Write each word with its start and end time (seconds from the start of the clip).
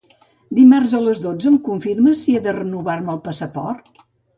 Dimarts 0.59 0.95
a 1.01 1.01
les 1.09 1.21
dotze 1.27 1.49
em 1.53 1.61
confirmes 1.69 2.25
si 2.25 2.37
he 2.37 2.43
de 2.49 2.59
renovar-me 2.61 3.19
el 3.19 3.25
passaport? 3.33 4.07